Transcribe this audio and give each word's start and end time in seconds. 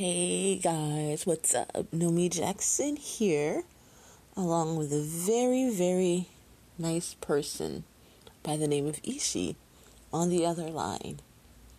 Hey 0.00 0.56
guys, 0.56 1.26
what's 1.26 1.54
up? 1.54 1.90
Nomy 1.92 2.30
Jackson 2.30 2.96
here, 2.96 3.64
along 4.34 4.76
with 4.76 4.94
a 4.94 5.02
very, 5.02 5.68
very 5.68 6.26
nice 6.78 7.12
person 7.20 7.84
by 8.42 8.56
the 8.56 8.66
name 8.66 8.86
of 8.86 8.98
Ishi 9.04 9.56
on 10.10 10.30
the 10.30 10.46
other 10.46 10.70
line, 10.70 11.20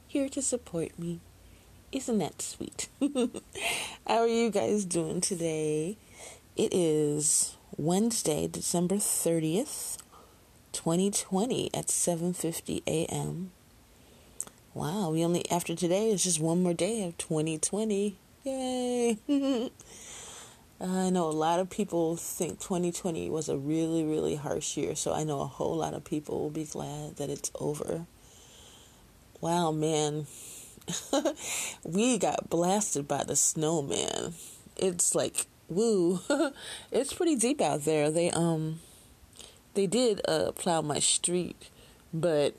here 0.07 0.29
to 0.29 0.41
support 0.43 0.99
me. 0.99 1.19
Isn't 1.91 2.19
that 2.19 2.43
sweet? 2.43 2.89
How 4.05 4.19
are 4.19 4.27
you 4.27 4.51
guys 4.51 4.85
doing 4.85 5.19
today? 5.19 5.97
It 6.55 6.75
is 6.75 7.57
Wednesday, 7.75 8.45
December 8.45 8.97
30th, 8.97 9.97
2020 10.73 11.71
at 11.73 11.87
7:50 11.87 12.83
a.m. 12.85 13.49
Wow, 14.73 15.09
we 15.09 15.25
only 15.25 15.49
after 15.51 15.75
today 15.75 16.11
is 16.11 16.23
just 16.23 16.39
one 16.39 16.63
more 16.63 16.73
day 16.73 17.03
of 17.03 17.17
2020. 17.17 18.15
Yay! 18.45 19.17
I 20.79 21.09
know 21.09 21.27
a 21.27 21.29
lot 21.29 21.59
of 21.59 21.69
people 21.69 22.15
think 22.15 22.61
2020 22.61 23.29
was 23.29 23.49
a 23.49 23.57
really, 23.57 24.05
really 24.05 24.35
harsh 24.35 24.77
year, 24.77 24.95
so 24.95 25.13
I 25.13 25.25
know 25.25 25.41
a 25.41 25.45
whole 25.45 25.75
lot 25.75 25.93
of 25.93 26.05
people 26.05 26.39
will 26.39 26.49
be 26.49 26.63
glad 26.63 27.17
that 27.17 27.29
it's 27.29 27.51
over. 27.59 28.05
Wow, 29.41 29.73
man. 29.73 30.27
we 31.83 32.17
got 32.17 32.49
blasted 32.49 33.09
by 33.09 33.25
the 33.25 33.35
snow, 33.35 33.81
man. 33.81 34.35
It's 34.77 35.13
like, 35.13 35.47
woo. 35.67 36.21
it's 36.93 37.11
pretty 37.11 37.35
deep 37.35 37.59
out 37.59 37.83
there. 37.83 38.09
They 38.09 38.31
um 38.31 38.79
they 39.73 39.85
did 39.85 40.21
uh 40.29 40.53
plow 40.53 40.81
my 40.81 40.99
street, 40.99 41.69
but 42.13 42.55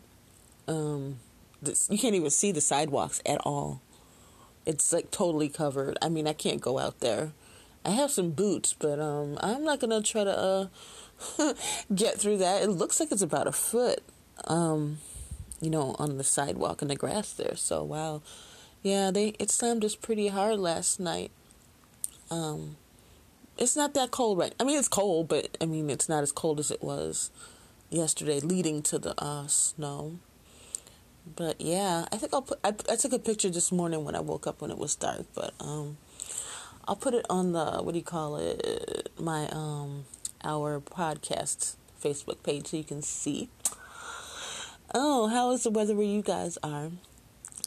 um 0.68 1.16
you 1.62 1.98
can't 1.98 2.14
even 2.14 2.30
see 2.30 2.52
the 2.52 2.60
sidewalks 2.60 3.22
at 3.26 3.40
all. 3.44 3.80
It's 4.66 4.92
like 4.92 5.10
totally 5.10 5.48
covered. 5.48 5.98
I 6.02 6.08
mean, 6.08 6.26
I 6.26 6.32
can't 6.32 6.60
go 6.60 6.78
out 6.78 7.00
there. 7.00 7.32
I 7.84 7.90
have 7.90 8.10
some 8.10 8.30
boots, 8.30 8.74
but 8.78 9.00
um, 9.00 9.38
I'm 9.40 9.64
not 9.64 9.80
gonna 9.80 10.02
try 10.02 10.24
to 10.24 10.68
uh, 11.38 11.54
get 11.94 12.18
through 12.18 12.38
that. 12.38 12.62
It 12.62 12.68
looks 12.68 13.00
like 13.00 13.10
it's 13.10 13.22
about 13.22 13.48
a 13.48 13.52
foot, 13.52 14.02
um, 14.46 14.98
you 15.60 15.70
know, 15.70 15.96
on 15.98 16.16
the 16.16 16.24
sidewalk 16.24 16.80
and 16.82 16.90
the 16.90 16.96
grass 16.96 17.32
there. 17.32 17.56
So 17.56 17.82
wow, 17.82 18.22
yeah, 18.82 19.10
they 19.10 19.34
it 19.38 19.50
slammed 19.50 19.84
us 19.84 19.96
pretty 19.96 20.28
hard 20.28 20.58
last 20.58 21.00
night. 21.00 21.32
Um, 22.30 22.76
it's 23.58 23.76
not 23.76 23.94
that 23.94 24.10
cold 24.10 24.38
right. 24.38 24.54
I 24.60 24.64
mean, 24.64 24.78
it's 24.78 24.88
cold, 24.88 25.28
but 25.28 25.56
I 25.60 25.66
mean, 25.66 25.90
it's 25.90 26.08
not 26.08 26.22
as 26.22 26.32
cold 26.32 26.60
as 26.60 26.70
it 26.70 26.82
was 26.82 27.30
yesterday, 27.90 28.40
leading 28.40 28.82
to 28.82 28.98
the 28.98 29.20
uh, 29.22 29.46
snow. 29.48 30.18
But 31.24 31.60
yeah, 31.60 32.06
I 32.10 32.16
think 32.16 32.34
I'll 32.34 32.42
put. 32.42 32.58
I, 32.64 32.74
I 32.90 32.96
took 32.96 33.12
a 33.12 33.18
picture 33.18 33.50
this 33.50 33.70
morning 33.70 34.04
when 34.04 34.14
I 34.14 34.20
woke 34.20 34.46
up 34.46 34.60
when 34.60 34.70
it 34.70 34.78
was 34.78 34.96
dark, 34.96 35.26
but 35.34 35.54
um, 35.60 35.96
I'll 36.86 36.96
put 36.96 37.14
it 37.14 37.24
on 37.30 37.52
the 37.52 37.80
what 37.82 37.92
do 37.92 37.98
you 37.98 38.04
call 38.04 38.36
it? 38.36 39.10
My 39.18 39.48
um, 39.48 40.04
our 40.42 40.80
podcast 40.80 41.76
Facebook 42.02 42.42
page 42.42 42.68
so 42.68 42.76
you 42.76 42.84
can 42.84 43.02
see. 43.02 43.48
Oh, 44.94 45.28
how 45.28 45.52
is 45.52 45.62
the 45.62 45.70
weather 45.70 45.94
where 45.94 46.04
you 46.04 46.22
guys 46.22 46.58
are? 46.62 46.90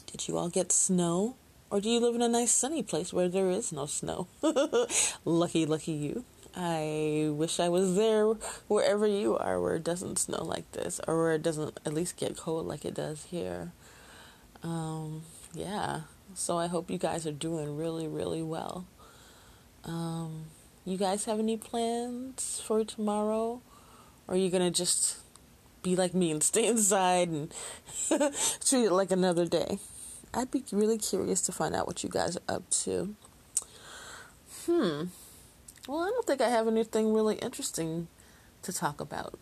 Did 0.06 0.28
you 0.28 0.36
all 0.36 0.48
get 0.48 0.70
snow? 0.70 1.36
Or 1.70 1.80
do 1.80 1.88
you 1.88 1.98
live 1.98 2.14
in 2.14 2.22
a 2.22 2.28
nice 2.28 2.52
sunny 2.52 2.82
place 2.82 3.12
where 3.12 3.28
there 3.28 3.50
is 3.50 3.72
no 3.72 3.86
snow? 3.86 4.28
lucky, 5.24 5.66
lucky 5.66 5.92
you. 5.92 6.24
I 6.56 7.28
wish 7.32 7.60
I 7.60 7.68
was 7.68 7.96
there 7.96 8.24
wherever 8.66 9.06
you 9.06 9.36
are 9.36 9.60
where 9.60 9.76
it 9.76 9.84
doesn't 9.84 10.18
snow 10.18 10.42
like 10.42 10.72
this 10.72 11.00
or 11.06 11.18
where 11.18 11.32
it 11.32 11.42
doesn't 11.42 11.78
at 11.84 11.92
least 11.92 12.16
get 12.16 12.38
cold 12.38 12.66
like 12.66 12.86
it 12.86 12.94
does 12.94 13.24
here. 13.24 13.72
Um, 14.62 15.22
yeah. 15.52 16.00
So 16.34 16.58
I 16.58 16.66
hope 16.66 16.90
you 16.90 16.96
guys 16.96 17.26
are 17.26 17.32
doing 17.32 17.76
really, 17.76 18.08
really 18.08 18.42
well. 18.42 18.86
Um, 19.84 20.46
you 20.86 20.96
guys 20.96 21.26
have 21.26 21.38
any 21.38 21.58
plans 21.58 22.62
for 22.64 22.84
tomorrow? 22.84 23.60
Or 24.26 24.34
are 24.34 24.38
you 24.38 24.50
going 24.50 24.64
to 24.64 24.76
just 24.76 25.18
be 25.82 25.94
like 25.94 26.14
me 26.14 26.30
and 26.30 26.42
stay 26.42 26.66
inside 26.68 27.28
and 27.28 27.52
treat 28.64 28.84
it 28.84 28.92
like 28.92 29.10
another 29.10 29.46
day? 29.46 29.78
I'd 30.32 30.50
be 30.50 30.64
really 30.72 30.98
curious 30.98 31.42
to 31.42 31.52
find 31.52 31.74
out 31.74 31.86
what 31.86 32.02
you 32.02 32.08
guys 32.08 32.36
are 32.36 32.56
up 32.56 32.70
to. 32.70 33.14
Hmm. 34.64 35.04
Well, 35.86 36.00
I 36.00 36.10
don't 36.10 36.26
think 36.26 36.40
I 36.40 36.48
have 36.48 36.66
anything 36.66 37.14
really 37.14 37.36
interesting 37.36 38.08
to 38.62 38.72
talk 38.72 39.00
about. 39.00 39.38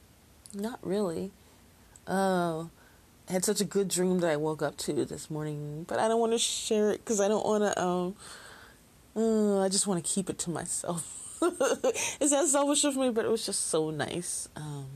Not 0.52 0.78
really. 0.82 1.32
Uh, 2.06 2.64
I 3.28 3.32
had 3.32 3.44
such 3.44 3.62
a 3.62 3.64
good 3.64 3.88
dream 3.88 4.20
that 4.20 4.30
I 4.30 4.36
woke 4.36 4.60
up 4.60 4.76
to 4.78 5.04
this 5.06 5.30
morning, 5.30 5.86
but 5.88 5.98
I 5.98 6.08
don't 6.08 6.20
want 6.20 6.32
to 6.32 6.38
share 6.38 6.90
it 6.90 7.04
because 7.04 7.20
I 7.20 7.28
don't 7.28 7.44
want 7.44 7.64
to. 7.64 7.82
Um, 7.82 8.16
uh, 9.16 9.60
I 9.60 9.68
just 9.70 9.86
want 9.86 10.04
to 10.04 10.10
keep 10.10 10.28
it 10.28 10.38
to 10.40 10.50
myself. 10.50 11.38
Is 12.20 12.30
that 12.30 12.46
selfish 12.48 12.84
of 12.84 12.96
me? 12.96 13.08
But 13.08 13.24
it 13.24 13.30
was 13.30 13.46
just 13.46 13.68
so 13.68 13.90
nice. 13.90 14.48
Um, 14.54 14.86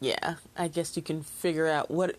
yeah, 0.00 0.34
I 0.56 0.68
guess 0.68 0.94
you 0.96 1.02
can 1.02 1.22
figure 1.22 1.66
out 1.66 1.90
what 1.90 2.16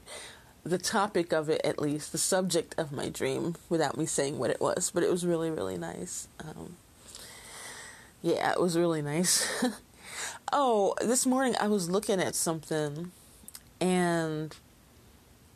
the 0.64 0.80
topic 0.80 1.32
of 1.32 1.50
it, 1.50 1.62
at 1.64 1.80
least 1.80 2.12
the 2.12 2.18
subject 2.18 2.74
of 2.80 2.92
my 2.92 3.09
dream, 3.09 3.56
without 3.70 3.98
me 3.98 4.08
saying 4.08 4.40
what 4.40 4.50
it 4.50 4.59
was. 4.59 4.90
But 4.92 5.04
it 5.04 5.12
was 5.12 5.26
really, 5.26 5.52
really 5.52 5.78
nice. 5.78 6.28
Um, 6.40 6.78
yeah, 8.22 8.51
it 8.51 8.59
was 8.59 8.78
really 8.78 9.01
nice. 9.01 9.47
oh, 10.51 10.95
this 11.01 11.25
morning 11.25 11.55
I 11.59 11.67
was 11.67 11.89
looking 11.89 12.19
at 12.19 12.35
something 12.35 13.11
and 13.79 14.55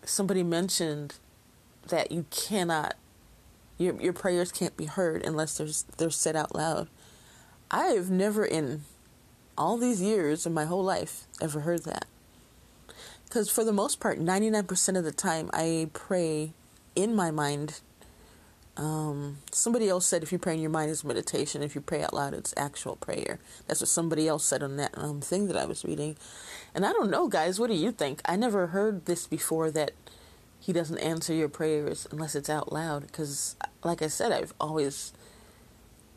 somebody 0.03 0.43
mentioned 0.43 1.15
that 1.87 2.11
you 2.11 2.25
cannot 2.29 2.95
your 3.77 3.99
your 3.99 4.13
prayers 4.13 4.51
can't 4.51 4.77
be 4.77 4.85
heard 4.85 5.23
unless 5.25 5.57
they're 5.57 5.67
they're 5.97 6.09
said 6.09 6.35
out 6.35 6.55
loud. 6.55 6.87
I've 7.69 8.11
never 8.11 8.45
in 8.45 8.81
all 9.57 9.77
these 9.77 10.01
years 10.01 10.45
of 10.45 10.51
my 10.51 10.65
whole 10.65 10.83
life 10.83 11.25
ever 11.41 11.61
heard 11.61 11.83
that. 11.85 12.05
Cuz 13.29 13.49
for 13.49 13.63
the 13.63 13.73
most 13.73 13.99
part 13.99 14.19
99% 14.19 14.97
of 14.97 15.03
the 15.03 15.11
time 15.11 15.49
I 15.53 15.89
pray 15.93 16.53
in 16.95 17.15
my 17.15 17.31
mind 17.31 17.79
um, 18.77 19.39
somebody 19.51 19.89
else 19.89 20.05
said 20.05 20.23
if 20.23 20.31
you 20.31 20.39
pray 20.39 20.53
in 20.53 20.61
your 20.61 20.69
mind 20.69 20.91
it's 20.91 21.03
meditation. 21.03 21.61
If 21.61 21.75
you 21.75 21.81
pray 21.81 22.03
out 22.03 22.13
loud, 22.13 22.33
it's 22.33 22.53
actual 22.55 22.95
prayer. 22.95 23.39
That's 23.67 23.81
what 23.81 23.89
somebody 23.89 24.27
else 24.27 24.45
said 24.45 24.63
on 24.63 24.77
that 24.77 24.91
um, 24.97 25.21
thing 25.21 25.47
that 25.47 25.57
I 25.57 25.65
was 25.65 25.83
reading. 25.83 26.17
And 26.73 26.85
I 26.85 26.93
don't 26.93 27.11
know, 27.11 27.27
guys. 27.27 27.59
What 27.59 27.69
do 27.69 27.75
you 27.75 27.91
think? 27.91 28.21
I 28.25 28.35
never 28.35 28.67
heard 28.67 29.05
this 29.05 29.27
before 29.27 29.71
that 29.71 29.91
he 30.59 30.71
doesn't 30.71 30.99
answer 30.99 31.33
your 31.33 31.49
prayers 31.49 32.07
unless 32.11 32.35
it's 32.35 32.49
out 32.49 32.71
loud. 32.71 33.07
Because, 33.07 33.55
like 33.83 34.01
I 34.01 34.07
said, 34.07 34.31
I've 34.31 34.53
always 34.59 35.11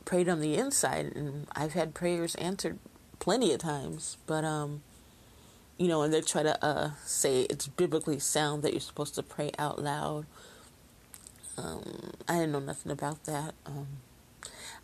prayed 0.05 0.29
on 0.29 0.41
the 0.41 0.55
inside, 0.55 1.07
and 1.17 1.49
I've 1.57 1.73
had 1.73 1.95
prayers 1.95 2.35
answered 2.37 2.79
plenty 3.19 3.53
of 3.53 3.59
times. 3.59 4.17
But 4.27 4.45
um, 4.45 4.83
you 5.77 5.89
know, 5.89 6.03
and 6.03 6.15
they 6.15 6.21
try 6.21 6.45
to 6.45 6.65
uh, 6.65 6.91
say 7.05 7.43
it's 7.43 7.67
biblically 7.67 8.21
sound 8.21 8.63
that 8.63 8.73
you're 8.73 8.81
supposed 8.81 9.17
to 9.17 9.25
pray 9.25 9.51
out 9.59 9.83
loud 9.83 10.27
um, 11.57 12.13
I 12.29 12.35
didn't 12.35 12.53
know 12.53 12.61
nothing 12.61 12.93
about 12.93 13.25
that. 13.25 13.55
Um, 13.67 13.87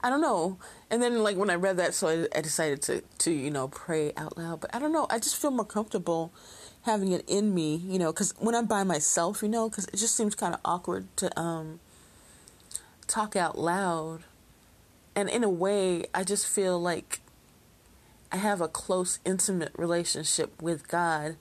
I 0.03 0.09
don't 0.09 0.21
know. 0.21 0.59
And 0.91 1.03
then, 1.03 1.23
like 1.23 1.37
when 1.37 1.51
I 1.51 1.55
read 1.55 1.77
that, 1.77 1.95
so 1.95 2.09
I, 2.09 2.39
I, 2.39 2.41
decided 2.41 2.83
to 2.83 3.03
to 3.19 3.31
you 3.31 3.51
know 3.51 3.69
pray 3.69 4.13
out 4.17 4.39
loud. 4.39 4.61
But 4.61 4.75
I 4.75 4.79
don't 4.79 4.93
know. 4.93 5.07
I 5.11 5.19
just 5.19 5.37
feel 5.37 5.51
more 5.51 5.65
comfortable 5.65 6.33
having 6.83 7.13
it 7.13 7.25
in 7.27 7.55
me, 7.55 7.77
you 7.77 7.99
know, 7.99 8.13
because 8.13 8.33
when 8.39 8.55
I'm 8.55 8.67
by 8.67 8.85
myself, 8.85 9.43
you 9.43 9.49
know, 9.49 9.69
because 9.69 9.85
it 9.87 9.97
just 9.97 10.17
seems 10.17 10.35
kind 10.35 10.55
of 10.55 10.61
awkward 10.65 11.15
to 11.19 11.39
um, 11.39 11.81
talk 13.07 13.37
out 13.37 13.59
loud. 13.59 14.21
And 15.15 15.29
in 15.29 15.45
a 15.45 15.51
way, 15.51 16.07
I 16.15 16.25
just 16.25 16.47
feel 16.47 16.81
like 16.81 17.21
I 18.33 18.37
have 18.37 18.61
a 18.61 18.69
close, 18.69 19.19
intimate 19.25 19.73
relationship 19.77 20.63
with 20.63 20.89
God 20.89 21.37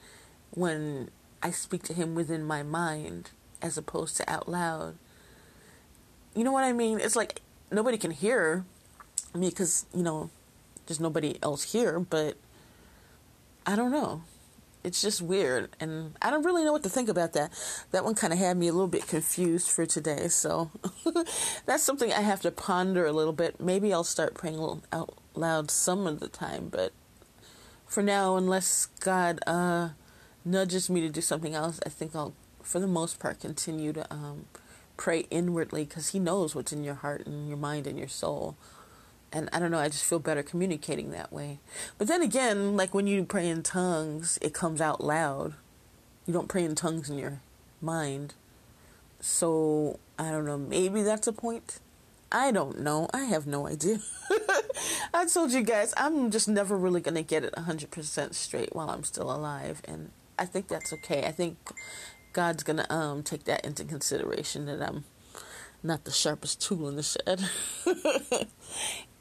when 0.51 1.11
I 1.41 1.51
speak 1.51 1.83
to 1.83 1.93
Him 1.93 2.15
within 2.15 2.43
my 2.43 2.63
mind 2.63 3.29
as 3.61 3.77
opposed 3.77 4.17
to 4.17 4.29
out 4.29 4.49
loud 4.49 4.95
you 6.35 6.43
know 6.43 6.51
what 6.51 6.63
I 6.63 6.73
mean? 6.73 6.99
It's 6.99 7.15
like 7.15 7.41
nobody 7.71 7.97
can 7.97 8.11
hear 8.11 8.65
me 9.33 9.49
because, 9.49 9.85
you 9.93 10.03
know, 10.03 10.29
there's 10.85 10.99
nobody 10.99 11.37
else 11.43 11.71
here, 11.71 11.99
but 11.99 12.37
I 13.65 13.75
don't 13.75 13.91
know. 13.91 14.23
It's 14.83 15.01
just 15.01 15.21
weird. 15.21 15.75
And 15.79 16.15
I 16.21 16.31
don't 16.31 16.43
really 16.43 16.63
know 16.63 16.71
what 16.71 16.83
to 16.83 16.89
think 16.89 17.09
about 17.09 17.33
that. 17.33 17.51
That 17.91 18.05
one 18.05 18.15
kind 18.15 18.31
of 18.31 18.39
had 18.39 18.57
me 18.57 18.67
a 18.67 18.71
little 18.71 18.87
bit 18.87 19.07
confused 19.07 19.69
for 19.69 19.85
today. 19.85 20.29
So 20.29 20.71
that's 21.65 21.83
something 21.83 22.11
I 22.11 22.21
have 22.21 22.41
to 22.41 22.51
ponder 22.51 23.05
a 23.05 23.11
little 23.11 23.33
bit. 23.33 23.59
Maybe 23.59 23.93
I'll 23.93 24.03
start 24.03 24.33
praying 24.33 24.81
out 24.91 25.17
loud 25.35 25.69
some 25.69 26.07
of 26.07 26.19
the 26.19 26.27
time, 26.27 26.69
but 26.69 26.93
for 27.85 28.03
now, 28.03 28.37
unless 28.37 28.85
God 28.99 29.39
uh, 29.47 29.89
nudges 30.45 30.89
me 30.89 31.01
to 31.01 31.09
do 31.09 31.21
something 31.21 31.55
else, 31.55 31.79
I 31.85 31.89
think 31.89 32.15
I'll, 32.15 32.33
for 32.61 32.79
the 32.79 32.87
most 32.87 33.19
part, 33.19 33.39
continue 33.39 33.91
to 33.93 34.13
um, 34.13 34.45
pray 34.99 35.21
inwardly 35.31 35.85
because 35.85 36.09
He 36.09 36.19
knows 36.19 36.53
what's 36.53 36.73
in 36.73 36.83
your 36.83 36.95
heart 36.95 37.25
and 37.25 37.47
your 37.47 37.57
mind 37.57 37.87
and 37.87 37.97
your 37.97 38.09
soul. 38.09 38.55
And 39.31 39.49
I 39.53 39.59
don't 39.59 39.71
know, 39.71 39.79
I 39.79 39.87
just 39.87 40.03
feel 40.03 40.19
better 40.19 40.43
communicating 40.43 41.11
that 41.11 41.31
way. 41.31 41.59
But 41.97 42.07
then 42.07 42.21
again, 42.21 42.75
like 42.75 42.93
when 42.93 43.07
you 43.07 43.23
pray 43.23 43.47
in 43.47 43.63
tongues, 43.63 44.37
it 44.41 44.53
comes 44.53 44.81
out 44.81 45.03
loud. 45.03 45.53
You 46.25 46.33
don't 46.33 46.49
pray 46.49 46.63
in 46.63 46.75
tongues 46.75 47.09
in 47.09 47.17
your 47.17 47.39
mind. 47.81 48.33
So 49.21 49.99
I 50.17 50.31
don't 50.31 50.45
know. 50.45 50.57
Maybe 50.57 51.01
that's 51.01 51.27
a 51.27 51.33
point. 51.33 51.79
I 52.31 52.51
don't 52.51 52.81
know. 52.81 53.07
I 53.13 53.23
have 53.23 53.47
no 53.47 53.67
idea. 53.67 53.99
I 55.13 55.25
told 55.25 55.51
you 55.51 55.63
guys, 55.63 55.93
I'm 55.95 56.29
just 56.29 56.47
never 56.47 56.77
really 56.77 57.01
going 57.01 57.15
to 57.15 57.23
get 57.23 57.43
it 57.43 57.53
100% 57.53 58.33
straight 58.33 58.75
while 58.75 58.89
I'm 58.89 59.03
still 59.03 59.31
alive. 59.31 59.81
And 59.85 60.11
I 60.37 60.45
think 60.45 60.67
that's 60.67 60.93
okay. 60.93 61.25
I 61.25 61.31
think 61.31 61.57
God's 62.33 62.63
to 62.63 62.93
um, 62.93 63.23
take 63.23 63.45
that 63.45 63.65
into 63.65 63.83
consideration 63.83 64.65
that 64.67 64.81
I'm 64.81 65.03
not 65.81 66.03
the 66.05 66.11
sharpest 66.11 66.61
tool 66.61 66.87
in 66.89 66.95
the 66.95 67.03
shed. 67.03 67.41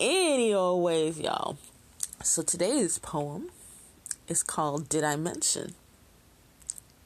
Anyways, 0.01 1.19
y'all. 1.19 1.59
So 2.23 2.43
today's 2.43 2.99
poem 2.99 3.51
is 4.27 4.43
called 4.43 4.89
Did 4.89 5.05
I 5.05 5.17
Mention? 5.17 5.75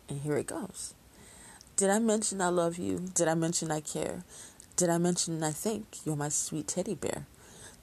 And 0.08 0.22
here 0.22 0.37
it 0.37 0.46
goes. 0.46 0.94
Did 1.76 1.90
I 1.90 1.99
mention 1.99 2.40
I 2.40 2.48
love 2.48 2.76
you? 2.78 3.08
Did 3.14 3.28
I 3.28 3.34
mention 3.34 3.70
I 3.70 3.81
care? 3.81 4.25
Did 4.76 4.90
I 4.90 4.98
mention 4.98 5.43
I 5.43 5.52
think 5.52 6.05
you're 6.05 6.16
my 6.16 6.28
sweet 6.28 6.69
teddy 6.69 6.94
bear? 6.94 7.26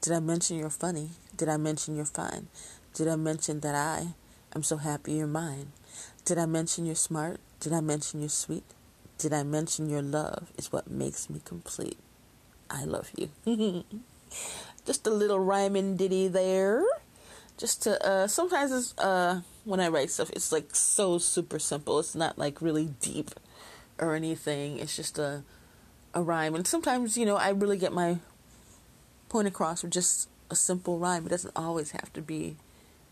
Did 0.01 0.13
I 0.13 0.19
mention 0.19 0.57
you're 0.57 0.69
funny? 0.69 1.12
Did 1.36 1.50
I 1.50 1.57
mention 1.57 1.95
you're 1.95 2.06
fine? 2.06 2.48
Did 2.94 3.07
I 3.07 3.15
mention 3.15 3.60
that 3.62 3.75
I 3.75 4.13
am 4.56 4.63
so 4.63 4.77
happy 4.77 5.13
you're 5.13 5.27
mine? 5.27 5.72
Did 6.25 6.38
I 6.38 6.45
mention 6.45 6.86
you're 6.86 6.95
smart? 6.95 7.39
Did 7.59 7.73
I 7.73 7.81
mention 7.81 8.21
you're 8.21 8.29
sweet? 8.29 8.63
Did 9.17 9.33
I 9.33 9.44
mention 9.44 9.89
your 9.89 10.01
love 10.01 10.51
is 10.57 10.71
what 10.71 10.89
makes 10.89 11.29
me 11.29 11.41
complete? 11.44 11.97
I 12.69 12.85
love 12.85 13.11
you. 13.17 13.29
Just 14.85 15.06
a 15.06 15.09
little 15.09 15.39
rhyming 15.39 15.97
ditty 15.97 16.29
there. 16.29 16.83
Just 17.57 17.83
to, 17.83 18.01
uh, 18.06 18.27
sometimes 18.27 18.71
it's, 18.71 18.97
uh, 18.97 19.41
when 19.65 19.81
I 19.81 19.89
write 19.89 20.09
stuff, 20.09 20.29
it's 20.31 20.53
like 20.53 20.73
so 20.73 21.17
super 21.17 21.59
simple. 21.59 22.00
It's 22.00 22.15
not 22.15 22.38
like 22.38 22.61
really 22.61 22.94
deep 23.01 23.31
or 24.00 24.15
anything. 24.15 24.79
It's 24.79 24.95
just 24.95 25.19
a, 25.19 25.44
a 26.13 26.21
rhyme. 26.21 26.55
And 26.55 26.65
sometimes, 26.65 27.17
you 27.17 27.25
know, 27.25 27.35
I 27.35 27.50
really 27.50 27.77
get 27.77 27.91
my 27.91 28.19
point 29.27 29.50
across 29.50 29.83
with 29.83 29.91
just 29.91 30.29
a 30.50 30.55
simple 30.55 30.97
rhyme. 30.97 31.25
It 31.25 31.29
doesn't 31.29 31.53
always 31.57 31.91
have 31.91 32.13
to 32.13 32.21
be 32.21 32.55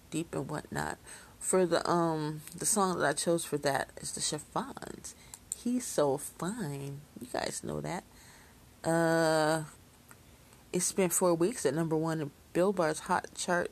deep 0.09 0.33
and 0.33 0.49
whatnot. 0.49 0.97
For 1.39 1.65
the 1.65 1.87
um 1.89 2.41
the 2.55 2.65
song 2.65 2.99
that 2.99 3.07
I 3.07 3.13
chose 3.13 3.45
for 3.45 3.57
that 3.59 3.89
is 4.01 4.11
the 4.13 4.21
Chiffons. 4.21 5.15
He's 5.55 5.85
so 5.85 6.17
fine. 6.17 7.01
You 7.19 7.27
guys 7.31 7.61
know 7.63 7.81
that. 7.81 8.03
Uh, 8.83 9.63
it 10.71 10.81
spent 10.81 11.13
four 11.13 11.33
weeks 11.33 11.65
at 11.65 11.73
number 11.73 11.95
one 11.95 12.21
in 12.21 12.31
Billboard's 12.53 13.01
Hot 13.01 13.27
Chart 13.35 13.71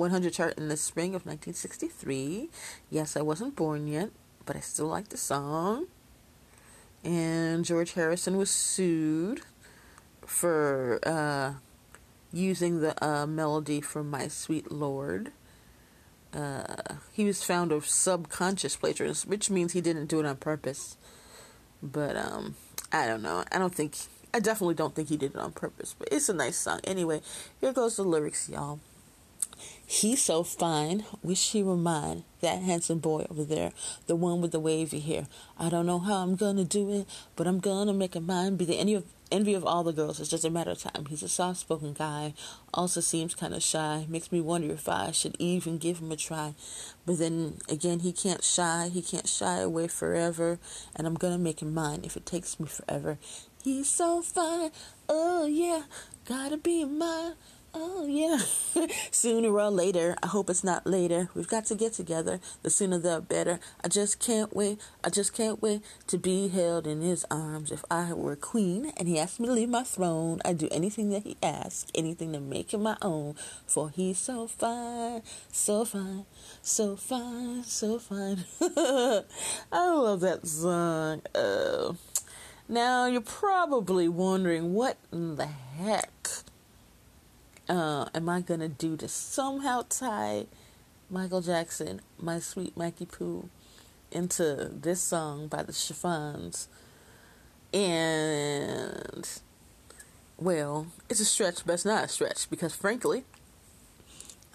100 0.00 0.32
chart 0.32 0.56
in 0.56 0.68
the 0.68 0.76
spring 0.76 1.10
of 1.10 1.26
1963. 1.26 2.48
Yes, 2.88 3.16
I 3.16 3.20
wasn't 3.20 3.54
born 3.54 3.86
yet, 3.86 4.10
but 4.46 4.56
I 4.56 4.60
still 4.60 4.86
like 4.86 5.08
the 5.08 5.18
song. 5.18 5.86
And 7.04 7.64
George 7.64 7.92
Harrison 7.92 8.36
was 8.36 8.50
sued 8.50 9.42
for 10.24 11.00
uh, 11.02 11.54
using 12.32 12.80
the 12.80 13.04
uh, 13.04 13.26
melody 13.26 13.80
from 13.80 14.10
My 14.10 14.28
Sweet 14.28 14.72
Lord. 14.72 15.32
Uh, 16.32 16.94
he 17.12 17.24
was 17.24 17.42
found 17.42 17.72
of 17.72 17.86
subconscious 17.86 18.76
plagiarism, 18.76 19.28
which 19.30 19.50
means 19.50 19.72
he 19.72 19.80
didn't 19.80 20.06
do 20.06 20.20
it 20.20 20.26
on 20.26 20.36
purpose. 20.36 20.96
But 21.82 22.16
um, 22.16 22.56
I 22.92 23.06
don't 23.06 23.22
know. 23.22 23.44
I 23.50 23.58
don't 23.58 23.74
think. 23.74 23.96
I 24.32 24.38
definitely 24.38 24.74
don't 24.74 24.94
think 24.94 25.08
he 25.08 25.16
did 25.16 25.34
it 25.34 25.40
on 25.40 25.52
purpose. 25.52 25.94
But 25.98 26.08
it's 26.12 26.28
a 26.28 26.34
nice 26.34 26.56
song. 26.56 26.80
Anyway, 26.84 27.20
here 27.60 27.72
goes 27.72 27.96
the 27.96 28.04
lyrics, 28.04 28.48
y'all. 28.48 28.78
He's 29.84 30.22
so 30.22 30.44
fine. 30.44 31.04
Wish 31.22 31.50
he 31.50 31.62
were 31.62 31.76
mine. 31.76 32.24
That 32.40 32.62
handsome 32.62 33.00
boy 33.00 33.26
over 33.28 33.44
there, 33.44 33.72
the 34.06 34.16
one 34.16 34.40
with 34.40 34.52
the 34.52 34.60
wavy 34.60 35.00
hair. 35.00 35.26
I 35.58 35.68
don't 35.68 35.86
know 35.86 35.98
how 35.98 36.18
I'm 36.18 36.36
gonna 36.36 36.64
do 36.64 36.90
it, 36.92 37.06
but 37.36 37.46
I'm 37.46 37.58
gonna 37.58 37.92
make 37.92 38.14
a 38.14 38.20
mine. 38.20 38.56
Be 38.56 38.64
the 38.64 38.78
envy 38.78 38.94
of 38.94 39.04
envy 39.30 39.54
of 39.54 39.64
all 39.64 39.82
the 39.82 39.92
girls. 39.92 40.20
It's 40.20 40.30
just 40.30 40.44
a 40.44 40.50
matter 40.50 40.72
of 40.72 40.78
time. 40.78 41.06
He's 41.08 41.22
a 41.22 41.28
soft 41.28 41.60
spoken 41.60 41.92
guy. 41.92 42.34
Also 42.74 43.00
seems 43.00 43.34
kind 43.34 43.54
of 43.54 43.62
shy. 43.62 44.06
Makes 44.08 44.32
me 44.32 44.40
wonder 44.40 44.72
if 44.72 44.88
I 44.88 45.10
should 45.10 45.36
even 45.38 45.78
give 45.78 45.98
him 45.98 46.12
a 46.12 46.16
try. 46.16 46.54
But 47.06 47.18
then 47.18 47.58
again, 47.68 48.00
he 48.00 48.12
can't 48.12 48.44
shy. 48.44 48.90
He 48.92 49.02
can't 49.02 49.28
shy 49.28 49.58
away 49.58 49.88
forever. 49.88 50.58
And 50.96 51.06
I'm 51.06 51.14
gonna 51.14 51.38
make 51.38 51.62
him 51.62 51.74
mine 51.74 52.00
if 52.04 52.16
it 52.16 52.26
takes 52.26 52.58
me 52.60 52.66
forever. 52.66 53.18
He's 53.62 53.88
so 53.88 54.22
fine. 54.22 54.70
Oh 55.08 55.46
yeah, 55.46 55.82
gotta 56.24 56.56
be 56.56 56.84
mine. 56.84 57.34
Oh, 57.72 58.04
yeah. 58.04 58.38
Sooner 59.12 59.48
or 59.48 59.70
later, 59.70 60.16
I 60.22 60.26
hope 60.26 60.50
it's 60.50 60.64
not 60.64 60.86
later. 60.86 61.28
We've 61.34 61.46
got 61.46 61.66
to 61.66 61.76
get 61.76 61.92
together. 61.92 62.40
The 62.62 62.70
sooner 62.70 62.98
the 62.98 63.20
better. 63.20 63.60
I 63.84 63.88
just 63.88 64.18
can't 64.18 64.54
wait. 64.54 64.80
I 65.04 65.10
just 65.10 65.34
can't 65.34 65.62
wait 65.62 65.82
to 66.08 66.18
be 66.18 66.48
held 66.48 66.88
in 66.88 67.00
his 67.00 67.24
arms. 67.30 67.70
If 67.70 67.84
I 67.88 68.12
were 68.12 68.32
a 68.32 68.36
queen 68.36 68.92
and 68.96 69.06
he 69.06 69.20
asked 69.20 69.38
me 69.38 69.46
to 69.46 69.52
leave 69.52 69.68
my 69.68 69.84
throne, 69.84 70.40
I'd 70.44 70.58
do 70.58 70.68
anything 70.72 71.10
that 71.10 71.22
he 71.22 71.36
asks, 71.42 71.92
anything 71.94 72.32
to 72.32 72.40
make 72.40 72.74
him 72.74 72.82
my 72.82 72.96
own. 73.02 73.36
For 73.66 73.90
he's 73.90 74.18
so 74.18 74.48
fine, 74.48 75.22
so 75.52 75.84
fine, 75.84 76.26
so 76.62 76.96
fine, 76.96 77.62
so 77.62 78.00
fine. 78.00 78.46
I 78.60 79.90
love 79.90 80.20
that 80.20 80.44
song. 80.44 81.22
Uh, 81.34 81.92
now, 82.68 83.06
you're 83.06 83.20
probably 83.20 84.08
wondering 84.08 84.74
what 84.74 84.96
in 85.12 85.36
the 85.36 85.46
heck 85.46 86.10
uh, 87.70 88.06
am 88.14 88.28
I 88.28 88.40
gonna 88.40 88.68
do 88.68 88.96
to 88.96 89.06
somehow 89.06 89.84
tie 89.88 90.46
Michael 91.08 91.40
Jackson, 91.40 92.00
My 92.18 92.40
Sweet 92.40 92.76
Mikey 92.76 93.06
Poo, 93.06 93.48
into 94.10 94.70
this 94.74 95.00
song 95.00 95.46
by 95.46 95.62
the 95.62 95.72
Chiffons? 95.72 96.68
And 97.72 99.28
well, 100.36 100.88
it's 101.08 101.20
a 101.20 101.24
stretch, 101.24 101.64
but 101.64 101.74
it's 101.74 101.84
not 101.84 102.04
a 102.04 102.08
stretch 102.08 102.50
because 102.50 102.74
frankly, 102.74 103.24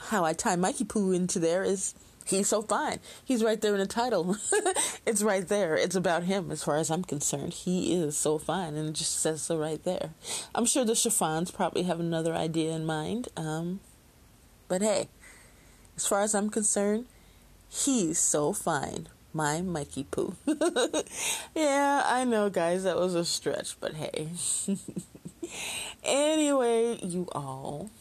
how 0.09 0.25
I 0.25 0.33
tie 0.33 0.57
Mikey 0.57 0.83
Poo 0.83 1.13
into 1.13 1.39
there 1.39 1.63
is 1.63 1.95
He's 2.25 2.47
so 2.47 2.63
fine. 2.63 2.99
He's 3.23 3.43
right 3.43 3.61
there 3.61 3.73
in 3.73 3.79
the 3.79 3.85
title. 3.85 4.35
it's 5.05 5.21
right 5.21 5.47
there. 5.47 5.75
It's 5.75 5.95
about 5.95 6.23
him 6.23 6.49
as 6.49 6.63
far 6.63 6.77
as 6.77 6.89
I'm 6.89 7.03
concerned. 7.03 7.53
He 7.53 7.93
is 7.93 8.17
so 8.17 8.39
fine 8.39 8.73
and 8.75 8.89
it 8.89 8.93
just 8.93 9.19
says 9.19 9.43
so 9.43 9.57
right 9.57 9.83
there. 9.83 10.09
I'm 10.55 10.65
sure 10.65 10.83
the 10.83 10.95
chiffons 10.95 11.51
probably 11.51 11.83
have 11.83 11.99
another 11.99 12.33
idea 12.33 12.71
in 12.71 12.83
mind. 12.83 13.27
Um, 13.37 13.79
but 14.67 14.81
hey, 14.81 15.07
as 15.95 16.07
far 16.07 16.21
as 16.21 16.33
I'm 16.33 16.49
concerned, 16.49 17.05
he's 17.69 18.17
so 18.17 18.53
fine. 18.53 19.07
My 19.31 19.61
Mikey 19.61 20.05
Poo. 20.05 20.35
yeah, 21.55 22.03
I 22.05 22.23
know, 22.23 22.49
guys, 22.49 22.85
that 22.85 22.97
was 22.97 23.13
a 23.13 23.25
stretch, 23.25 23.79
but 23.79 23.93
hey. 23.93 24.29
anyway, 26.03 26.97
you 27.03 27.27
all, 27.33 27.91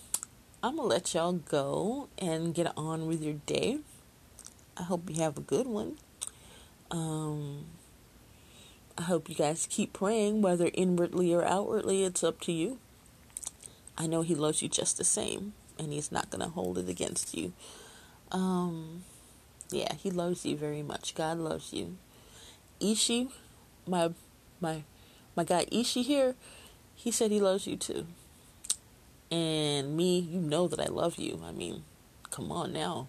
I'm 0.62 0.76
gonna 0.76 0.88
let 0.88 1.12
y'all 1.12 1.32
go 1.32 2.08
and 2.16 2.54
get 2.54 2.72
on 2.76 3.06
with 3.06 3.20
your 3.20 3.34
day. 3.34 3.80
I 4.76 4.82
hope 4.82 5.08
you 5.08 5.22
have 5.22 5.36
a 5.36 5.42
good 5.42 5.66
one. 5.66 5.96
Um, 6.90 7.66
I 8.98 9.02
hope 9.02 9.28
you 9.28 9.34
guys 9.34 9.66
keep 9.70 9.92
praying, 9.92 10.42
whether 10.42 10.70
inwardly 10.74 11.32
or 11.32 11.44
outwardly, 11.44 12.04
it's 12.04 12.24
up 12.24 12.40
to 12.42 12.52
you. 12.52 12.78
I 13.96 14.06
know 14.06 14.22
He 14.22 14.34
loves 14.34 14.62
you 14.62 14.68
just 14.68 14.98
the 14.98 15.04
same, 15.04 15.52
and 15.78 15.92
He's 15.92 16.12
not 16.12 16.30
going 16.30 16.42
to 16.42 16.48
hold 16.48 16.78
it 16.78 16.88
against 16.88 17.34
you. 17.36 17.52
Um, 18.32 19.04
yeah, 19.70 19.94
He 19.94 20.10
loves 20.10 20.44
you 20.44 20.56
very 20.56 20.82
much. 20.82 21.14
God 21.14 21.38
loves 21.38 21.72
you. 21.72 21.96
Ishi, 22.80 23.28
my 23.86 24.12
my 24.60 24.82
my 25.36 25.44
guy 25.44 25.66
Ishi 25.70 26.02
here, 26.02 26.34
he 26.94 27.10
said 27.10 27.30
he 27.30 27.40
loves 27.40 27.66
you 27.66 27.76
too. 27.76 28.06
And 29.30 29.96
me, 29.96 30.18
you 30.18 30.40
know 30.40 30.68
that 30.68 30.80
I 30.80 30.86
love 30.86 31.18
you. 31.18 31.40
I 31.44 31.52
mean, 31.52 31.84
come 32.30 32.52
on 32.52 32.72
now. 32.72 33.08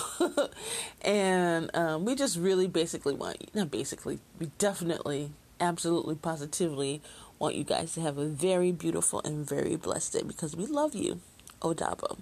and 1.02 1.70
um, 1.74 2.04
we 2.04 2.14
just 2.14 2.36
really 2.36 2.66
basically 2.66 3.14
want, 3.14 3.54
not 3.54 3.70
basically, 3.70 4.18
we 4.38 4.50
definitely, 4.58 5.30
absolutely, 5.60 6.14
positively 6.14 7.02
want 7.38 7.54
you 7.54 7.64
guys 7.64 7.94
to 7.94 8.00
have 8.00 8.18
a 8.18 8.26
very 8.26 8.72
beautiful 8.72 9.20
and 9.24 9.48
very 9.48 9.76
blessed 9.76 10.12
day 10.14 10.22
because 10.22 10.56
we 10.56 10.66
love 10.66 10.94
you. 10.94 11.20
Odabo. 11.60 12.18